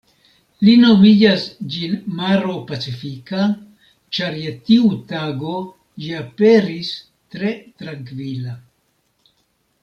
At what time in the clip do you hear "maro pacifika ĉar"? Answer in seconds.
2.21-4.39